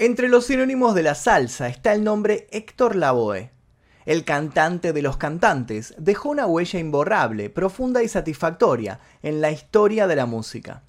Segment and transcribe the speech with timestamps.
[0.00, 3.50] Entre los sinónimos de la salsa está el nombre Héctor Lavoe.
[4.06, 10.06] El cantante de los cantantes dejó una huella imborrable, profunda y satisfactoria en la historia
[10.06, 10.84] de la música.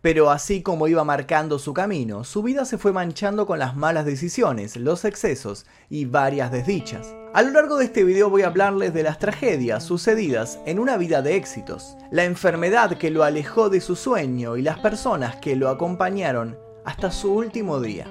[0.00, 4.06] Pero así como iba marcando su camino, su vida se fue manchando con las malas
[4.06, 7.14] decisiones, los excesos y varias desdichas.
[7.34, 10.96] A lo largo de este video voy a hablarles de las tragedias sucedidas en una
[10.96, 15.56] vida de éxitos, la enfermedad que lo alejó de su sueño y las personas que
[15.56, 18.06] lo acompañaron hasta su último día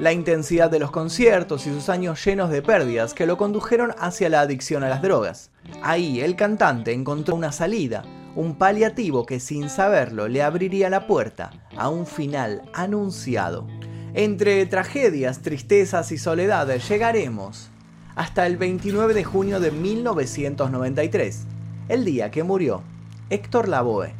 [0.00, 4.30] la intensidad de los conciertos y sus años llenos de pérdidas que lo condujeron hacia
[4.30, 5.50] la adicción a las drogas.
[5.82, 8.02] Ahí el cantante encontró una salida,
[8.34, 13.66] un paliativo que sin saberlo le abriría la puerta a un final anunciado.
[14.14, 17.70] Entre tragedias, tristezas y soledades llegaremos
[18.16, 21.44] hasta el 29 de junio de 1993,
[21.90, 22.82] el día que murió
[23.28, 24.19] Héctor Lavoe.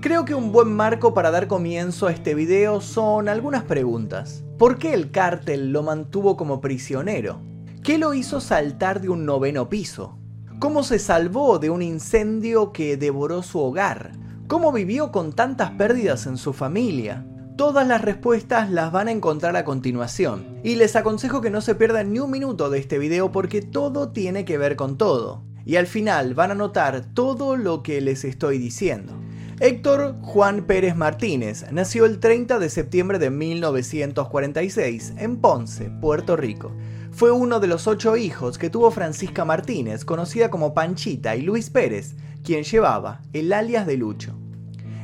[0.00, 4.42] Creo que un buen marco para dar comienzo a este video son algunas preguntas.
[4.56, 7.42] ¿Por qué el cártel lo mantuvo como prisionero?
[7.82, 10.16] ¿Qué lo hizo saltar de un noveno piso?
[10.58, 14.12] ¿Cómo se salvó de un incendio que devoró su hogar?
[14.48, 17.26] ¿Cómo vivió con tantas pérdidas en su familia?
[17.58, 20.60] Todas las respuestas las van a encontrar a continuación.
[20.64, 24.12] Y les aconsejo que no se pierdan ni un minuto de este video porque todo
[24.12, 25.42] tiene que ver con todo.
[25.66, 29.20] Y al final van a notar todo lo que les estoy diciendo.
[29.62, 36.72] Héctor Juan Pérez Martínez nació el 30 de septiembre de 1946 en Ponce, Puerto Rico.
[37.10, 41.68] Fue uno de los ocho hijos que tuvo Francisca Martínez, conocida como Panchita, y Luis
[41.68, 44.34] Pérez, quien llevaba el alias de Lucho.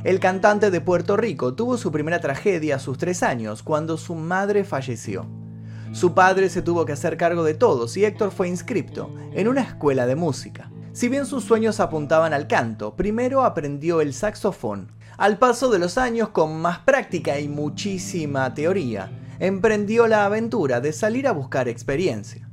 [0.03, 4.15] El cantante de Puerto Rico tuvo su primera tragedia a sus tres años, cuando su
[4.15, 5.27] madre falleció.
[5.91, 9.61] Su padre se tuvo que hacer cargo de todos y Héctor fue inscripto en una
[9.61, 10.71] escuela de música.
[10.97, 14.87] Si bien sus sueños apuntaban al canto, primero aprendió el saxofón.
[15.15, 20.91] Al paso de los años, con más práctica y muchísima teoría, emprendió la aventura de
[20.93, 22.49] salir a buscar experiencia.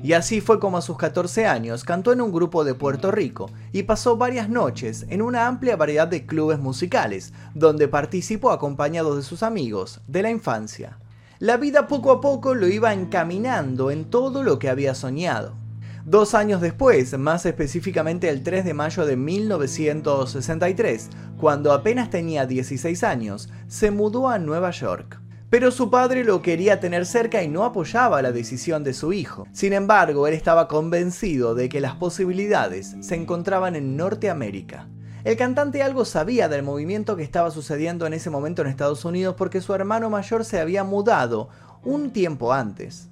[0.00, 3.50] Y así fue como a sus 14 años cantó en un grupo de Puerto Rico
[3.72, 9.24] y pasó varias noches en una amplia variedad de clubes musicales, donde participó acompañado de
[9.24, 10.98] sus amigos de la infancia.
[11.40, 15.60] La vida poco a poco lo iba encaminando en todo lo que había soñado.
[16.04, 23.04] Dos años después, más específicamente el 3 de mayo de 1963, cuando apenas tenía 16
[23.04, 25.20] años, se mudó a Nueva York.
[25.48, 29.46] Pero su padre lo quería tener cerca y no apoyaba la decisión de su hijo.
[29.52, 34.88] Sin embargo, él estaba convencido de que las posibilidades se encontraban en Norteamérica.
[35.22, 39.36] El cantante algo sabía del movimiento que estaba sucediendo en ese momento en Estados Unidos
[39.38, 41.48] porque su hermano mayor se había mudado
[41.84, 43.08] un tiempo antes.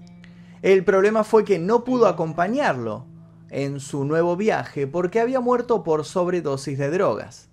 [0.63, 3.07] El problema fue que no pudo acompañarlo
[3.49, 7.49] en su nuevo viaje porque había muerto por sobredosis de drogas.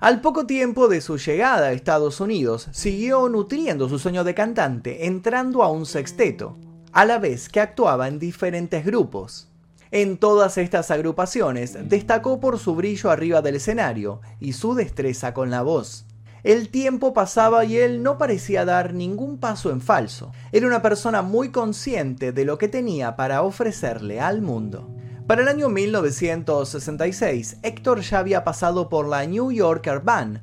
[0.00, 5.06] Al poco tiempo de su llegada a Estados Unidos, siguió nutriendo su sueño de cantante,
[5.06, 6.56] entrando a un sexteto,
[6.92, 9.48] a la vez que actuaba en diferentes grupos.
[9.90, 15.50] En todas estas agrupaciones destacó por su brillo arriba del escenario y su destreza con
[15.50, 16.05] la voz.
[16.46, 20.30] El tiempo pasaba y él no parecía dar ningún paso en falso.
[20.52, 24.88] Era una persona muy consciente de lo que tenía para ofrecerle al mundo.
[25.26, 30.40] Para el año 1966, Héctor ya había pasado por la New Yorker Band.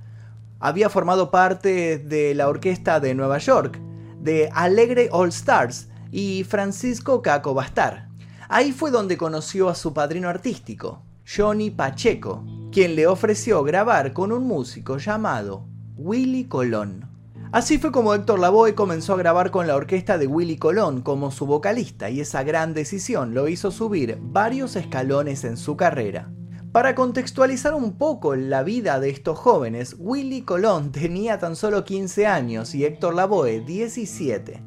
[0.60, 3.80] Había formado parte de la orquesta de Nueva York,
[4.20, 8.10] de Alegre All Stars y Francisco Caco Bastar.
[8.50, 12.44] Ahí fue donde conoció a su padrino artístico, Johnny Pacheco,
[12.74, 17.08] quien le ofreció grabar con un músico llamado Willy Colón.
[17.52, 21.30] Así fue como Héctor Lavoe comenzó a grabar con la orquesta de Willy Colón como
[21.30, 26.32] su vocalista y esa gran decisión lo hizo subir varios escalones en su carrera.
[26.72, 32.26] Para contextualizar un poco la vida de estos jóvenes, Willy Colón tenía tan solo 15
[32.26, 34.64] años y Héctor Lavoe 17.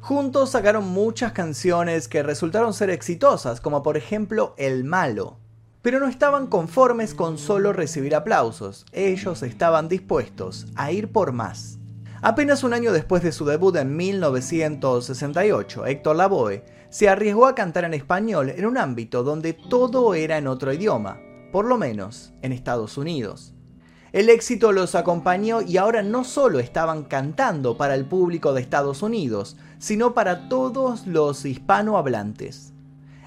[0.00, 5.38] Juntos sacaron muchas canciones que resultaron ser exitosas, como por ejemplo El Malo,
[5.82, 11.78] pero no estaban conformes con solo recibir aplausos, ellos estaban dispuestos a ir por más.
[12.20, 17.84] Apenas un año después de su debut en 1968, Héctor Lavoe se arriesgó a cantar
[17.84, 21.20] en español en un ámbito donde todo era en otro idioma,
[21.52, 23.54] por lo menos en Estados Unidos.
[24.10, 29.02] El éxito los acompañó y ahora no solo estaban cantando para el público de Estados
[29.02, 32.72] Unidos, sino para todos los hispanohablantes.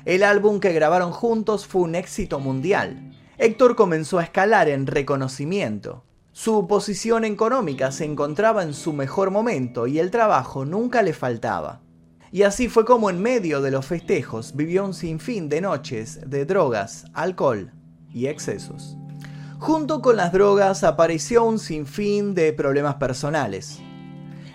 [0.06, 3.14] El álbum que grabaron juntos fue un éxito mundial.
[3.38, 6.04] Héctor comenzó a escalar en reconocimiento.
[6.32, 11.82] Su posición económica se encontraba en su mejor momento y el trabajo nunca le faltaba.
[12.32, 16.46] Y así fue como en medio de los festejos vivió un sinfín de noches de
[16.46, 17.74] drogas, alcohol
[18.14, 18.98] y excesos.
[19.60, 23.80] Junto con las drogas apareció un sinfín de problemas personales.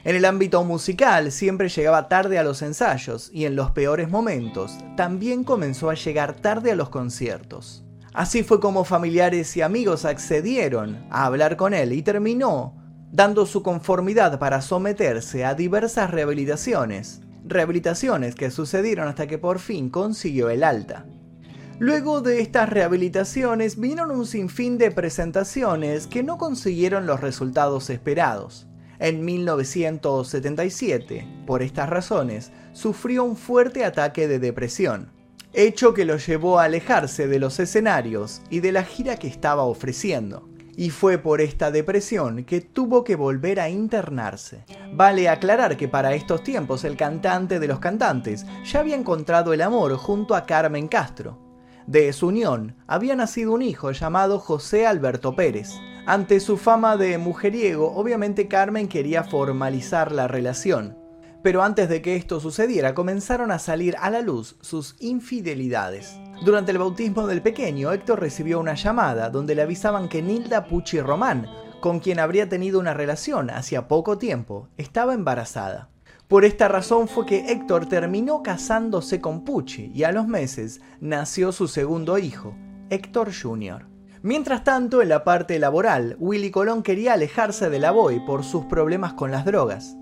[0.06, 4.78] En el ámbito musical siempre llegaba tarde a los ensayos y en los peores momentos
[4.96, 7.84] también comenzó a llegar tarde a los conciertos.
[8.14, 12.76] Así fue como familiares y amigos accedieron a hablar con él y terminó
[13.10, 19.90] dando su conformidad para someterse a diversas rehabilitaciones, rehabilitaciones que sucedieron hasta que por fin
[19.90, 21.04] consiguió el alta.
[21.80, 28.68] Luego de estas rehabilitaciones vinieron un sinfín de presentaciones que no consiguieron los resultados esperados.
[28.98, 35.12] En 1977, por estas razones, sufrió un fuerte ataque de depresión,
[35.52, 39.64] hecho que lo llevó a alejarse de los escenarios y de la gira que estaba
[39.64, 40.48] ofreciendo.
[40.76, 44.66] Y fue por esta depresión que tuvo que volver a internarse.
[44.92, 49.62] Vale aclarar que para estos tiempos el cantante de los cantantes ya había encontrado el
[49.62, 51.45] amor junto a Carmen Castro.
[51.86, 55.70] De su unión había nacido un hijo llamado José Alberto Pérez,
[56.08, 60.96] ante su fama de mujeriego, obviamente Carmen quería formalizar la relación.
[61.42, 66.16] Pero antes de que esto sucediera, comenzaron a salir a la luz sus infidelidades.
[66.44, 71.00] Durante el bautismo del pequeño, Héctor recibió una llamada donde le avisaban que Nilda Pucci
[71.00, 71.48] Román,
[71.80, 75.90] con quien habría tenido una relación hacía poco tiempo, estaba embarazada.
[76.28, 81.52] Por esta razón fue que Héctor terminó casándose con Pucci y a los meses nació
[81.52, 82.56] su segundo hijo,
[82.90, 83.86] Héctor Jr.
[84.22, 88.64] Mientras tanto, en la parte laboral, Willy Colón quería alejarse de la Boy por sus
[88.64, 89.96] problemas con las drogas.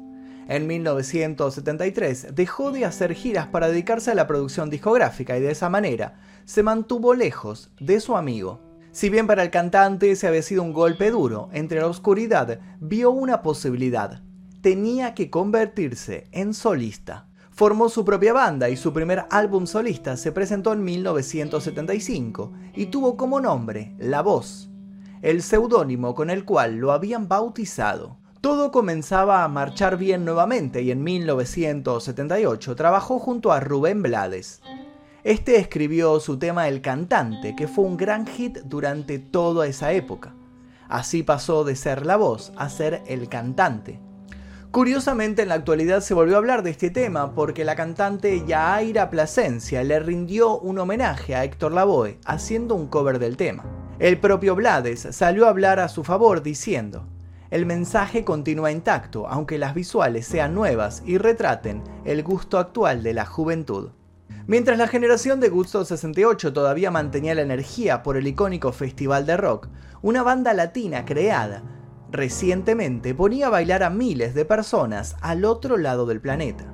[0.48, 5.68] En 1973 dejó de hacer giras para dedicarse a la producción discográfica y de esa
[5.68, 8.62] manera se mantuvo lejos de su amigo.
[8.92, 13.10] Si bien para el cantante ese había sido un golpe duro, entre la oscuridad vio
[13.10, 14.22] una posibilidad.
[14.64, 17.26] Tenía que convertirse en solista.
[17.50, 23.18] Formó su propia banda y su primer álbum solista se presentó en 1975 y tuvo
[23.18, 24.70] como nombre La Voz,
[25.20, 28.16] el seudónimo con el cual lo habían bautizado.
[28.40, 34.62] Todo comenzaba a marchar bien nuevamente y en 1978 trabajó junto a Rubén Blades.
[35.24, 40.34] Este escribió su tema El cantante, que fue un gran hit durante toda esa época.
[40.88, 44.00] Así pasó de ser la voz a ser el cantante.
[44.74, 49.08] Curiosamente en la actualidad se volvió a hablar de este tema porque la cantante Yaira
[49.08, 53.64] Plasencia le rindió un homenaje a Héctor Lavoe haciendo un cover del tema.
[54.00, 57.06] El propio Blades salió a hablar a su favor diciendo,
[57.52, 63.14] el mensaje continúa intacto aunque las visuales sean nuevas y retraten el gusto actual de
[63.14, 63.90] la juventud.
[64.48, 69.36] Mientras la generación de Gusto 68 todavía mantenía la energía por el icónico festival de
[69.36, 69.68] rock,
[70.02, 71.62] una banda latina creada
[72.14, 76.72] recientemente ponía a bailar a miles de personas al otro lado del planeta.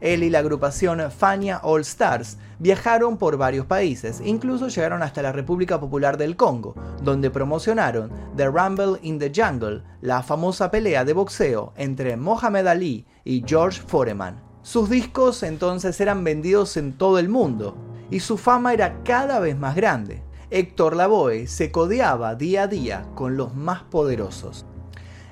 [0.00, 5.32] Él y la agrupación Fania All Stars viajaron por varios países, incluso llegaron hasta la
[5.32, 11.12] República Popular del Congo, donde promocionaron The Rumble in the Jungle, la famosa pelea de
[11.12, 14.42] boxeo entre Mohamed Ali y George Foreman.
[14.62, 17.76] Sus discos entonces eran vendidos en todo el mundo,
[18.10, 20.22] y su fama era cada vez más grande.
[20.52, 24.66] Héctor Lavoe se codeaba día a día con los más poderosos.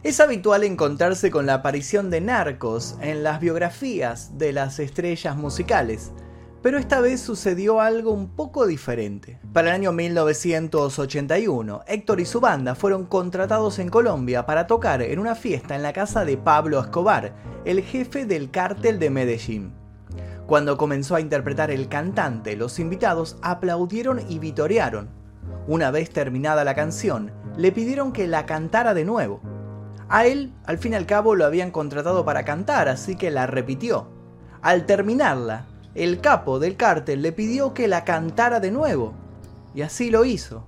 [0.05, 6.13] Es habitual encontrarse con la aparición de narcos en las biografías de las estrellas musicales,
[6.63, 9.41] pero esta vez sucedió algo un poco diferente.
[9.53, 15.19] Para el año 1981, Héctor y su banda fueron contratados en Colombia para tocar en
[15.19, 19.88] una fiesta en la casa de Pablo Escobar, el jefe del cártel de Medellín.
[20.49, 25.11] Cuando comenzó a interpretar el cantante, los invitados aplaudieron y vitorearon.
[25.67, 29.43] Una vez terminada la canción, le pidieron que la cantara de nuevo.
[30.09, 33.47] A él, al fin y al cabo, lo habían contratado para cantar, así que la
[33.47, 34.09] repitió.
[34.63, 39.13] Al terminarla, el capo del cártel le pidió que la cantara de nuevo.
[39.75, 40.65] Y así lo hizo.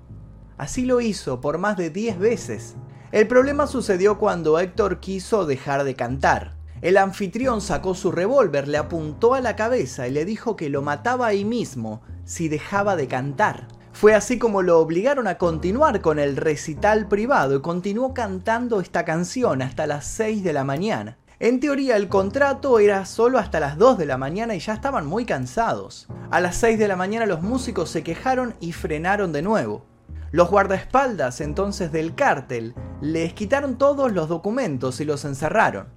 [0.59, 2.75] Así lo hizo por más de 10 veces.
[3.13, 6.60] El problema sucedió cuando Héctor quiso dejar de cantar.
[6.83, 10.81] El anfitrión sacó su revólver, le apuntó a la cabeza y le dijo que lo
[10.81, 13.69] mataba ahí mismo si dejaba de cantar.
[13.93, 19.05] Fue así como lo obligaron a continuar con el recital privado y continuó cantando esta
[19.05, 21.19] canción hasta las 6 de la mañana.
[21.39, 25.07] En teoría el contrato era solo hasta las 2 de la mañana y ya estaban
[25.07, 26.09] muy cansados.
[26.31, 29.85] A las 6 de la mañana los músicos se quejaron y frenaron de nuevo.
[30.33, 35.89] Los guardaespaldas entonces del cártel les quitaron todos los documentos y los encerraron.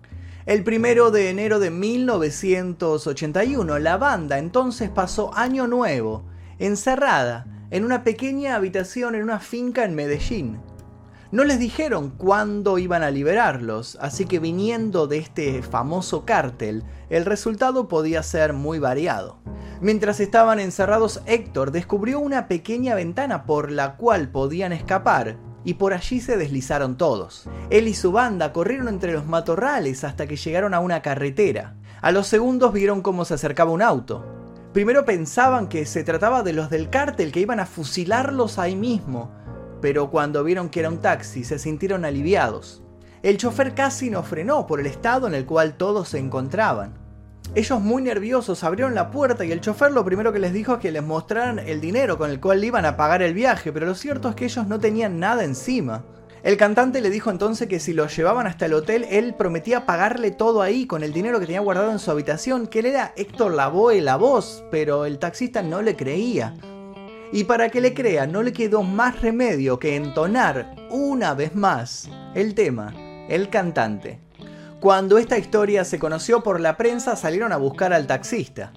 [0.45, 6.25] El primero de enero de 1981, la banda entonces pasó Año Nuevo,
[6.59, 10.59] encerrada en una pequeña habitación en una finca en Medellín.
[11.31, 17.23] No les dijeron cuándo iban a liberarlos, así que viniendo de este famoso cártel, el
[17.23, 19.39] resultado podía ser muy variado.
[19.79, 25.93] Mientras estaban encerrados, Héctor descubrió una pequeña ventana por la cual podían escapar y por
[25.93, 27.47] allí se deslizaron todos.
[27.69, 31.75] Él y su banda corrieron entre los matorrales hasta que llegaron a una carretera.
[32.01, 34.25] A los segundos vieron cómo se acercaba un auto.
[34.73, 39.31] Primero pensaban que se trataba de los del cártel que iban a fusilarlos ahí mismo,
[39.81, 42.81] pero cuando vieron que era un taxi se sintieron aliviados.
[43.21, 47.02] El chofer casi no frenó por el estado en el cual todos se encontraban.
[47.55, 50.79] Ellos muy nerviosos abrieron la puerta y el chofer lo primero que les dijo es
[50.79, 53.93] que les mostraran el dinero con el cual iban a pagar el viaje, pero lo
[53.93, 56.03] cierto es que ellos no tenían nada encima.
[56.41, 60.31] El cantante le dijo entonces que si lo llevaban hasta el hotel, él prometía pagarle
[60.31, 63.53] todo ahí con el dinero que tenía guardado en su habitación, que él era Héctor
[63.53, 66.55] Lavoe la voz, pero el taxista no le creía.
[67.31, 72.09] Y para que le crea, no le quedó más remedio que entonar una vez más
[72.33, 72.95] el tema,
[73.29, 74.22] el cantante.
[74.83, 78.73] Cuando esta historia se conoció por la prensa, salieron a buscar al taxista.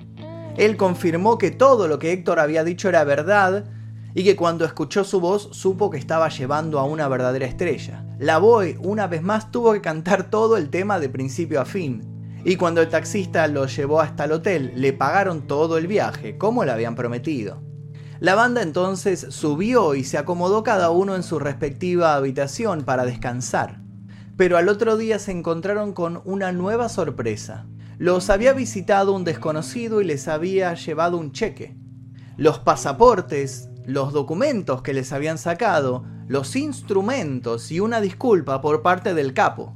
[0.56, 3.64] Él confirmó que todo lo que Héctor había dicho era verdad
[4.14, 8.04] y que cuando escuchó su voz supo que estaba llevando a una verdadera estrella.
[8.20, 12.40] La Boy una vez más tuvo que cantar todo el tema de principio a fin.
[12.44, 16.64] Y cuando el taxista lo llevó hasta el hotel, le pagaron todo el viaje, como
[16.64, 17.64] le habían prometido.
[18.20, 23.85] La banda entonces subió y se acomodó cada uno en su respectiva habitación para descansar.
[24.36, 27.66] Pero al otro día se encontraron con una nueva sorpresa.
[27.98, 31.76] Los había visitado un desconocido y les había llevado un cheque.
[32.36, 39.14] Los pasaportes, los documentos que les habían sacado, los instrumentos y una disculpa por parte
[39.14, 39.74] del capo.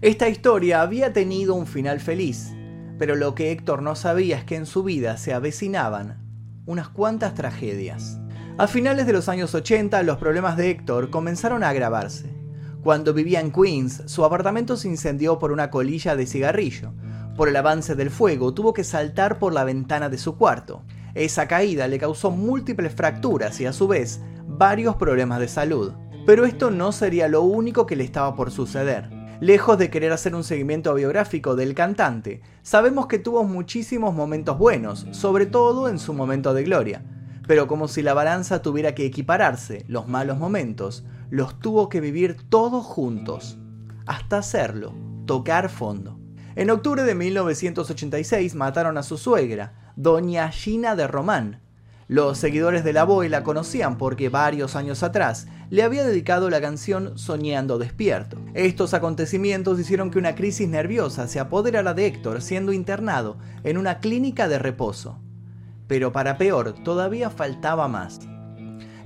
[0.00, 2.54] Esta historia había tenido un final feliz,
[2.98, 6.24] pero lo que Héctor no sabía es que en su vida se avecinaban
[6.66, 8.20] unas cuantas tragedias.
[8.58, 12.37] A finales de los años 80 los problemas de Héctor comenzaron a agravarse.
[12.82, 16.92] Cuando vivía en Queens, su apartamento se incendió por una colilla de cigarrillo.
[17.36, 20.84] Por el avance del fuego, tuvo que saltar por la ventana de su cuarto.
[21.14, 25.92] Esa caída le causó múltiples fracturas y a su vez varios problemas de salud.
[26.24, 29.10] Pero esto no sería lo único que le estaba por suceder.
[29.40, 35.06] Lejos de querer hacer un seguimiento biográfico del cantante, sabemos que tuvo muchísimos momentos buenos,
[35.10, 37.02] sobre todo en su momento de gloria.
[37.46, 42.36] Pero como si la balanza tuviera que equipararse, los malos momentos los tuvo que vivir
[42.48, 43.58] todos juntos,
[44.06, 44.94] hasta hacerlo,
[45.26, 46.18] tocar fondo.
[46.56, 51.60] En octubre de 1986 mataron a su suegra, Doña Gina de Román.
[52.08, 56.60] Los seguidores de la Boy la conocían porque varios años atrás le había dedicado la
[56.60, 58.38] canción Soñando despierto.
[58.54, 63.98] Estos acontecimientos hicieron que una crisis nerviosa se apoderara de Héctor siendo internado en una
[63.98, 65.20] clínica de reposo.
[65.86, 68.20] Pero para peor, todavía faltaba más.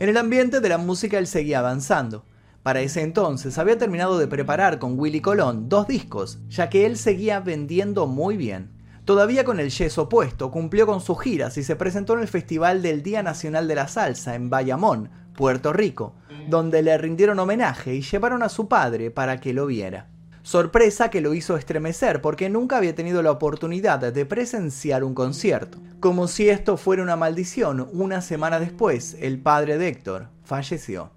[0.03, 2.25] En el ambiente de la música él seguía avanzando.
[2.65, 6.97] Para ese entonces había terminado de preparar con Willy Colón dos discos, ya que él
[6.97, 8.73] seguía vendiendo muy bien.
[9.05, 12.83] Todavía con el yeso puesto, cumplió con sus giras y se presentó en el Festival
[12.83, 16.17] del Día Nacional de la Salsa en Bayamón, Puerto Rico,
[16.49, 20.09] donde le rindieron homenaje y llevaron a su padre para que lo viera.
[20.43, 25.79] Sorpresa que lo hizo estremecer porque nunca había tenido la oportunidad de presenciar un concierto.
[26.01, 31.13] Como si esto fuera una maldición, una semana después, el padre de Héctor falleció.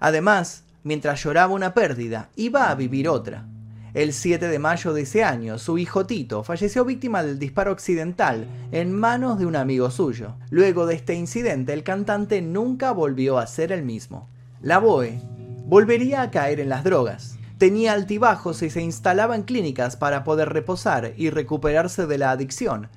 [0.00, 3.46] Además, mientras lloraba una pérdida, iba a vivir otra.
[3.92, 8.46] El 7 de mayo de ese año, su hijo Tito falleció víctima del disparo accidental
[8.72, 10.36] en manos de un amigo suyo.
[10.48, 14.28] Luego de este incidente, el cantante nunca volvió a ser el mismo.
[14.62, 15.20] La Boe
[15.66, 17.39] volvería a caer en las drogas.
[17.60, 22.88] Tenía altibajos y se instalaba en clínicas para poder reposar y recuperarse de la adicción,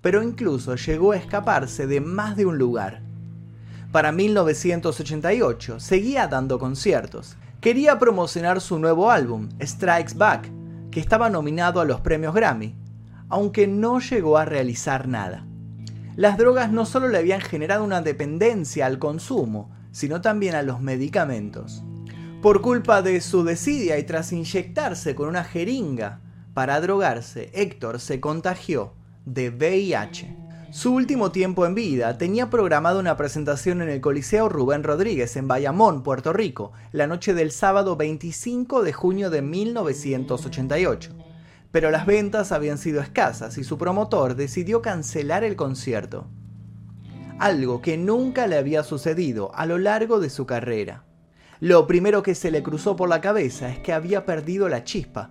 [0.00, 3.02] pero incluso llegó a escaparse de más de un lugar.
[3.92, 10.50] Para 1988 seguía dando conciertos, quería promocionar su nuevo álbum, Strikes Back,
[10.90, 12.74] que estaba nominado a los premios Grammy,
[13.28, 15.46] aunque no llegó a realizar nada.
[16.16, 20.80] Las drogas no solo le habían generado una dependencia al consumo, sino también a los
[20.80, 21.84] medicamentos.
[22.42, 26.18] Por culpa de su desidia y tras inyectarse con una jeringa
[26.54, 28.94] para drogarse, Héctor se contagió
[29.24, 30.36] de VIH.
[30.72, 35.46] Su último tiempo en vida tenía programado una presentación en el Coliseo Rubén Rodríguez en
[35.46, 41.12] Bayamón, Puerto Rico, la noche del sábado 25 de junio de 1988.
[41.70, 46.26] Pero las ventas habían sido escasas y su promotor decidió cancelar el concierto.
[47.38, 51.04] Algo que nunca le había sucedido a lo largo de su carrera.
[51.62, 55.30] Lo primero que se le cruzó por la cabeza es que había perdido la chispa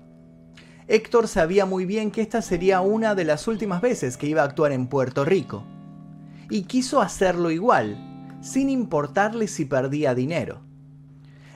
[0.88, 4.46] Héctor sabía muy bien que esta sería una de las últimas veces que iba a
[4.46, 5.66] actuar en Puerto Rico.
[6.50, 10.62] Y quiso hacerlo igual, sin importarle si perdía dinero.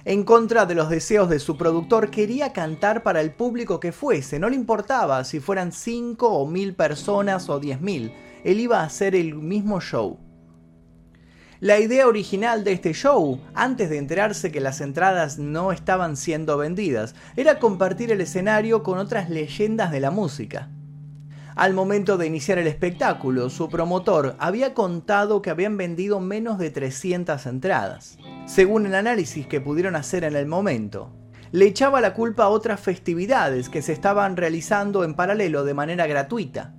[0.03, 4.39] En contra de los deseos de su productor, quería cantar para el público que fuese,
[4.39, 8.13] no le importaba si fueran 5 o mil personas o 10.000,
[8.43, 10.24] él iba a hacer el mismo show.
[11.61, 16.57] La idea original de este show, antes de enterarse que las entradas no estaban siendo
[16.57, 20.69] vendidas, era compartir el escenario con otras leyendas de la música.
[21.55, 26.71] Al momento de iniciar el espectáculo, su promotor había contado que habían vendido menos de
[26.71, 28.17] 300 entradas.
[28.45, 31.13] Según el análisis que pudieron hacer en el momento,
[31.53, 36.05] le echaba la culpa a otras festividades que se estaban realizando en paralelo de manera
[36.05, 36.73] gratuita.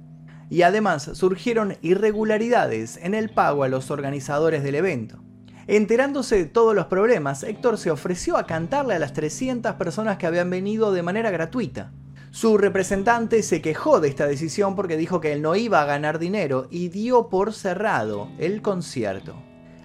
[0.49, 5.23] Y además surgieron irregularidades en el pago a los organizadores del evento.
[5.67, 10.27] Enterándose de todos los problemas, Héctor se ofreció a cantarle a las 300 personas que
[10.27, 11.93] habían venido de manera gratuita.
[12.31, 16.19] Su representante se quejó de esta decisión porque dijo que él no iba a ganar
[16.19, 19.35] dinero y dio por cerrado el concierto.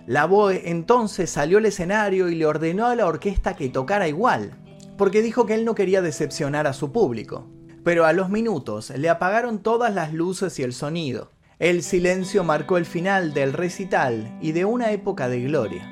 [0.06, 4.52] La Boe entonces salió al escenario y le ordenó a la orquesta que tocara igual,
[4.98, 7.48] porque dijo que él no quería decepcionar a su público.
[7.84, 11.32] Pero a los minutos le apagaron todas las luces y el sonido.
[11.58, 15.88] El silencio marcó el final del recital y de una época de gloria.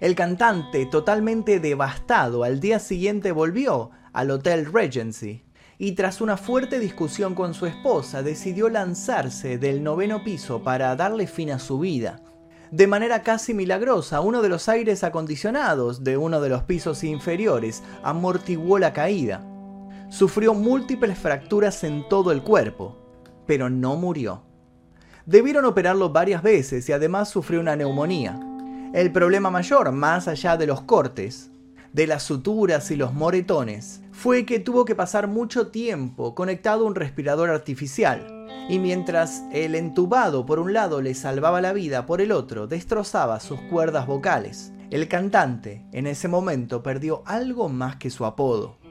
[0.00, 5.44] El cantante, totalmente devastado, al día siguiente volvió al Hotel Regency,
[5.78, 11.26] y tras una fuerte discusión con su esposa decidió lanzarse del noveno piso para darle
[11.26, 12.20] fin a su vida.
[12.72, 17.82] De manera casi milagrosa, uno de los aires acondicionados de uno de los pisos inferiores
[18.02, 19.51] amortiguó la caída.
[20.12, 22.98] Sufrió múltiples fracturas en todo el cuerpo,
[23.46, 24.42] pero no murió.
[25.24, 28.38] Debieron operarlo varias veces y además sufrió una neumonía.
[28.92, 31.50] El problema mayor, más allá de los cortes,
[31.94, 36.88] de las suturas y los moretones fue que tuvo que pasar mucho tiempo conectado a
[36.88, 42.20] un respirador artificial, y mientras el entubado por un lado le salvaba la vida, por
[42.20, 44.74] el otro destrozaba sus cuerdas vocales.
[44.90, 48.81] El cantante en ese momento perdió algo más que su apodo.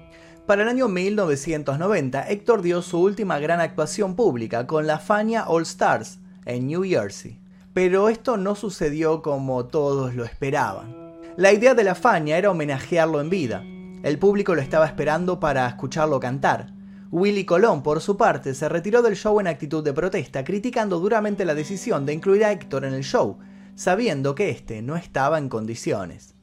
[0.51, 5.61] Para el año 1990, Héctor dio su última gran actuación pública con la Fania All
[5.61, 7.39] Stars en New Jersey.
[7.73, 10.93] Pero esto no sucedió como todos lo esperaban.
[11.37, 13.63] La idea de la Fania era homenajearlo en vida.
[14.03, 16.73] El público lo estaba esperando para escucharlo cantar.
[17.11, 21.45] Willy Colón, por su parte, se retiró del show en actitud de protesta, criticando duramente
[21.45, 23.37] la decisión de incluir a Héctor en el show,
[23.75, 26.35] sabiendo que éste no estaba en condiciones.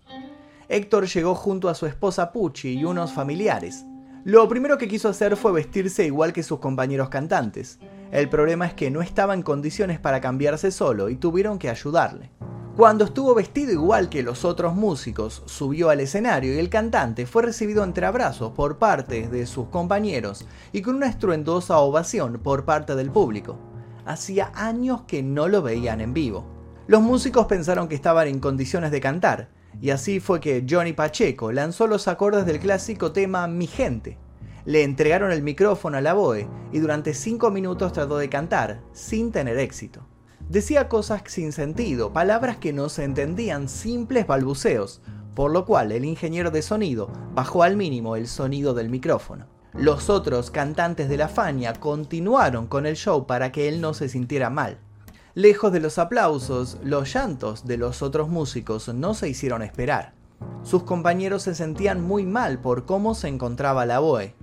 [0.71, 3.85] Héctor llegó junto a su esposa Pucci y unos familiares.
[4.29, 7.79] Lo primero que quiso hacer fue vestirse igual que sus compañeros cantantes.
[8.11, 12.31] El problema es que no estaba en condiciones para cambiarse solo y tuvieron que ayudarle.
[12.77, 17.43] Cuando estuvo vestido igual que los otros músicos, subió al escenario y el cantante fue
[17.43, 22.95] recibido entre abrazos por parte de sus compañeros y con una estruendosa ovación por parte
[22.97, 23.59] del público.
[24.05, 26.45] Hacía años que no lo veían en vivo.
[26.87, 29.49] Los músicos pensaron que estaban en condiciones de cantar,
[29.81, 34.19] y así fue que Johnny Pacheco lanzó los acordes del clásico tema Mi Gente.
[34.65, 39.33] Le entregaron el micrófono a la Boe y durante cinco minutos trató de cantar, sin
[39.33, 40.07] tener éxito.
[40.49, 45.03] Decía cosas sin sentido, palabras que no se entendían, simples balbuceos,
[45.35, 49.47] por lo cual el ingeniero de sonido bajó al mínimo el sonido del micrófono.
[49.75, 54.09] Los otros cantantes de la Fania continuaron con el show para que él no se
[54.09, 54.79] sintiera mal.
[55.39, 60.13] Lejos de los aplausos, los llantos de los otros músicos no se hicieron esperar.
[60.65, 64.35] Sus compañeros se sentían muy mal por cómo se encontraba la Boe.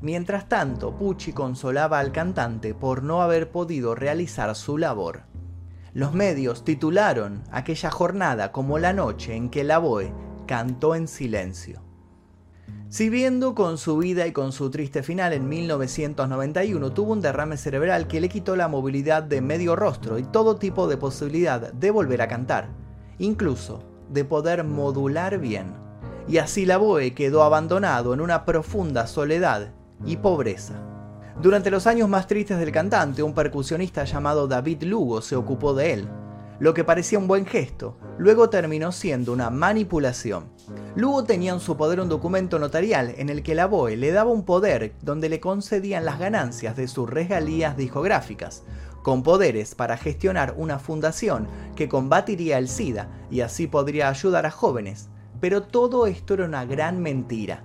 [0.00, 5.24] Mientras tanto, Pucci consolaba al cantante por no haber podido realizar su labor.
[5.92, 10.14] Los medios titularon aquella jornada como la noche en que la Boe
[10.46, 11.82] cantó en silencio.
[12.92, 18.06] Siguiendo con su vida y con su triste final en 1991, tuvo un derrame cerebral
[18.06, 22.20] que le quitó la movilidad de medio rostro y todo tipo de posibilidad de volver
[22.20, 22.68] a cantar,
[23.18, 25.72] incluso de poder modular bien.
[26.28, 29.72] Y así la Boe quedó abandonado en una profunda soledad
[30.04, 30.74] y pobreza.
[31.40, 35.94] Durante los años más tristes del cantante, un percusionista llamado David Lugo se ocupó de
[35.94, 36.08] él.
[36.62, 40.52] Lo que parecía un buen gesto, luego terminó siendo una manipulación.
[40.94, 44.30] Lugo tenía en su poder un documento notarial en el que la BOE le daba
[44.30, 48.62] un poder donde le concedían las ganancias de sus regalías discográficas,
[49.02, 54.52] con poderes para gestionar una fundación que combatiría el SIDA y así podría ayudar a
[54.52, 55.08] jóvenes.
[55.40, 57.64] Pero todo esto era una gran mentira.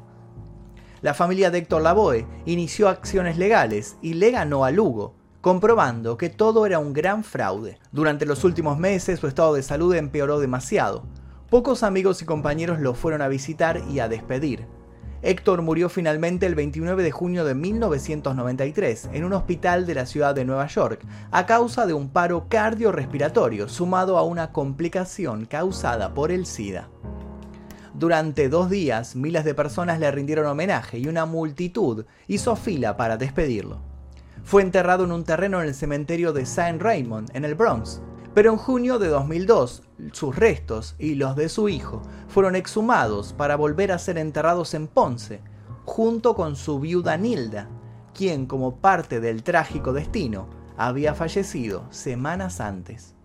[1.02, 5.17] La familia de Héctor Lavoe inició acciones legales y le ganó a Lugo,
[5.48, 7.80] comprobando que todo era un gran fraude.
[7.94, 11.06] Durante los últimos meses su estado de salud empeoró demasiado.
[11.50, 14.66] Pocos amigos y compañeros lo fueron a visitar y a despedir.
[15.22, 20.36] Héctor murió finalmente el 29 de junio de 1993 en un hospital de la ciudad
[20.36, 26.34] de Nueva York a causa de un paro cardiorrespiratorio sumado a una complicación causada por
[26.34, 26.90] el SIDA.
[27.94, 33.16] Durante dos días, miles de personas le rindieron homenaje y una multitud hizo fila para
[33.16, 33.87] despedirlo.
[34.48, 38.02] Fue enterrado en un terreno en el cementerio de Saint Raymond, en el Bronx,
[38.34, 39.84] Pero en junio de 2002,
[40.14, 44.88] sus restos y los de su hijo fueron exhumados para volver a ser enterrados en
[44.88, 45.42] Ponce,
[45.84, 47.68] junto con su viuda Nilda,
[48.14, 53.16] quien como parte del trágico destino había fallecido semanas antes.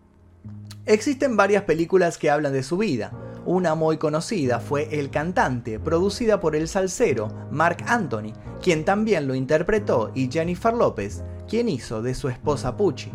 [0.87, 3.13] Existen varias películas que hablan de su vida.
[3.45, 9.35] Una muy conocida fue El cantante, producida por el salsero Mark Anthony, quien también lo
[9.35, 13.11] interpretó, y Jennifer López, quien hizo de su esposa Pucci.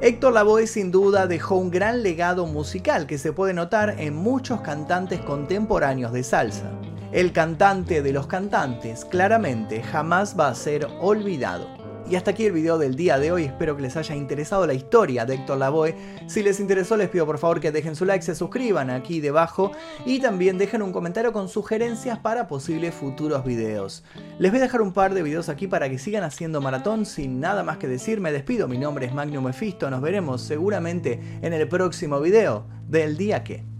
[0.00, 4.60] Héctor Lavoe sin duda dejó un gran legado musical que se puede notar en muchos
[4.60, 6.72] cantantes contemporáneos de salsa.
[7.12, 11.85] El cantante de los cantantes claramente jamás va a ser olvidado.
[12.08, 14.74] Y hasta aquí el video del día de hoy, espero que les haya interesado la
[14.74, 15.96] historia de Héctor Lavoe.
[16.28, 19.72] Si les interesó les pido por favor que dejen su like, se suscriban aquí debajo
[20.04, 24.04] y también dejen un comentario con sugerencias para posibles futuros videos.
[24.38, 27.40] Les voy a dejar un par de videos aquí para que sigan haciendo maratón, sin
[27.40, 31.52] nada más que decir me despido, mi nombre es Magnum Mephisto, nos veremos seguramente en
[31.52, 33.75] el próximo video del día que...